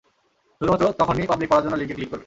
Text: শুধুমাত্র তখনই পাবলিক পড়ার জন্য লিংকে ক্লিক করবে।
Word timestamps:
শুধুমাত্র 0.61 0.85
তখনই 0.99 1.27
পাবলিক 1.27 1.49
পড়ার 1.49 1.63
জন্য 1.65 1.75
লিংকে 1.75 1.95
ক্লিক 1.95 2.09
করবে। 2.09 2.19